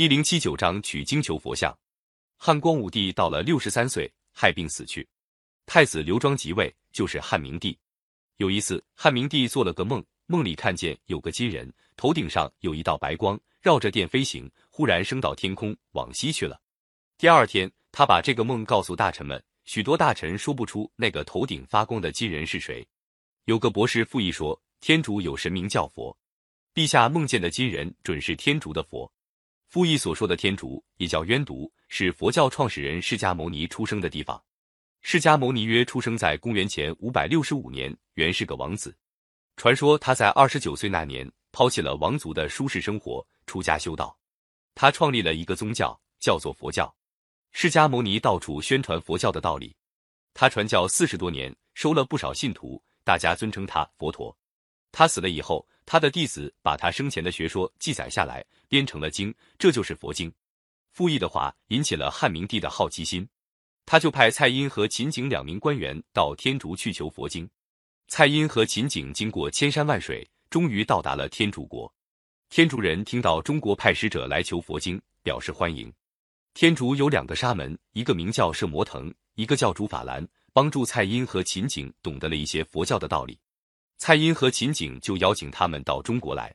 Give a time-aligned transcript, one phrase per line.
[0.00, 1.78] 一零七九章取经求佛像。
[2.38, 5.06] 汉光武帝到了六十三岁，害病死去。
[5.66, 7.78] 太子刘庄即位，就是汉明帝。
[8.38, 16.58] 有一次，汉明帝做了个梦，梦里看见有个金人，头顶上有一道白光，绕着殿飞行，忽然升到天空，往西去了。
[17.18, 22.88] 第二天，他把这个梦告诉大臣们，许多大臣说不出那个头顶发光的金人是谁。
[23.44, 26.16] 有个博士附议说，天竺有神明叫佛，
[26.72, 29.12] 陛下梦见的金人准是天竺的佛。
[29.70, 34.42] 傅毅所说的天竺也叫渊渎，是佛教创始人释迦牟尼出生的地方。
[35.00, 38.92] 释迦牟尼约出生在公元前五百六十五年，原是个王子。
[39.56, 44.18] 传说他在二十九岁那年抛弃了王族的舒适生活，出家修道。
[44.74, 46.92] 他创立了一个宗教，叫做佛教。
[47.52, 49.72] 释迦牟尼到处宣传佛教的道理。
[50.34, 54.36] 他传教四十多年，收了不少信徒，大家尊称他佛陀。
[54.90, 55.64] 他死了以后。
[55.92, 60.32] 他的弟子把他生前的学说记载下来，编成了经，这就是佛经。
[60.92, 63.28] 傅毅的话引起了汉明帝的好奇心，
[63.84, 67.50] 他就派蔡英和秦景两名官员到天竺去求佛经。
[68.06, 71.92] 蔡英和秦景经过千山万水，终于到达了天竺国。
[72.50, 75.92] 天竺人听到中国派使者来求佛经，表示欢迎。
[76.54, 83.36] 天竺有两个沙门，一个名叫摄摩腾，一个叫竺法兰，帮助蔡英和秦景懂得了一些佛教的道理。
[84.00, 86.52] 蔡英和秦景就邀请他们到中国来。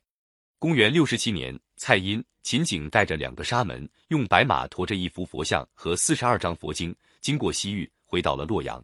[0.58, 8.84] 公元六十七年，蔡英、秦景带着两个沙门，用白马驮着一幅佛像和四十二张佛经，经过西域，回到了洛阳。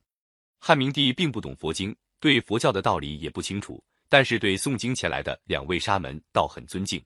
[0.59, 7.04] 汉明帝并不懂佛经，对佛教的道理也不清楚，但是对诵经前来的两位沙门倒很尊敬。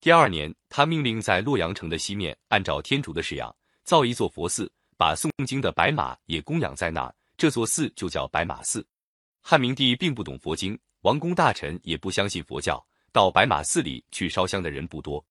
[0.00, 3.54] 第二年，他命令在洛阳城的西面，按照天竺的式样
[3.84, 8.84] 造一座佛寺，把诵经的白马也供养在那儿，这座寺就叫白马寺。
[9.40, 10.76] 汉明帝并不懂佛经。
[11.02, 15.24] 王公大臣也不相信佛教，到白马寺里去烧香的人不多。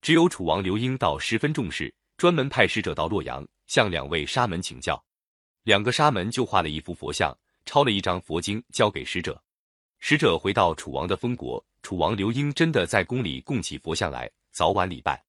[0.00, 5.02] 只有楚王刘英倒十分重视，专门派使者到洛阳向两位沙门请教。
[5.62, 7.36] 两个沙门就画了一幅佛像，
[7.66, 9.40] 抄了一张佛经交给使者。
[9.98, 15.22] 使者回到楚王的封国，楚王刘英真的在宫里供起佛像来，早晚礼拜。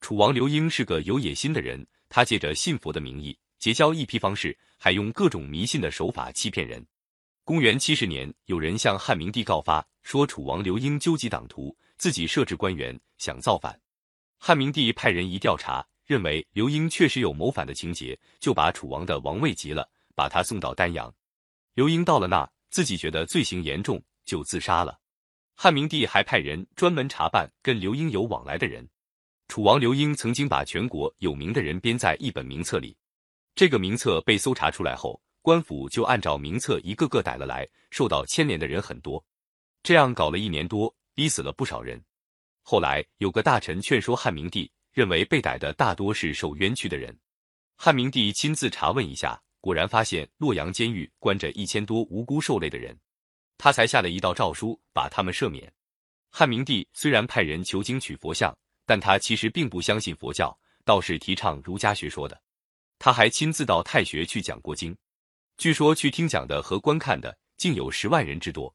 [0.00, 3.38] 楚王刘英是个有野心的人，他借着信佛的名义。
[3.58, 6.84] 结交一批方式，还用各种迷信的手法欺骗人。
[7.44, 13.80] 公元七十年，有人向汉明帝告发，说楚王刘英纠集党徒，自己设置官员，想造反。
[14.38, 21.12] 汉明帝派人一调查，认为刘英确实有谋反的情节，就把楚王的王位急了，把他送到丹阳。
[21.74, 24.98] 刘英到了那，自己觉得罪行严重，就自杀了。
[25.54, 28.86] 汉明帝还派人专门查办跟刘英有往来的人。
[29.48, 32.96] 楚王刘英曾经把全国有名的人编在一本名册里。
[33.56, 39.24] 这个名册被搜查出来后，官府就按照名册一个个逮了来，受到牵连的人很多。
[39.82, 42.04] 这样搞了一年多，逼死了不少人。
[42.62, 47.18] 后来有个大臣劝说汉明帝，认为被逮的大多是受冤屈的人。
[47.76, 52.94] 汉明帝亲自查问一下，果然发现洛阳监狱关着一千多无辜受累的人，
[53.56, 55.72] 他才下了一道诏书，把他们赦免。
[56.30, 62.38] 汉明帝虽然派人求经取佛像，但他其实并不相信佛教，倒是提倡儒家学说的。
[63.06, 64.96] 他还亲自到太学去讲过经，
[65.58, 68.74] 据说去听讲的和观看的竟有十万人之多。